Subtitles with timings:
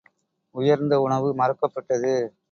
[0.55, 2.33] உயர்ந்த உணவு மறக்கப்பட்டது.